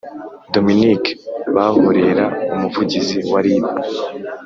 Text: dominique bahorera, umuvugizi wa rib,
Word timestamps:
dominique 0.53 1.09
bahorera, 1.55 2.25
umuvugizi 2.53 3.17
wa 3.31 3.39
rib, 3.45 3.65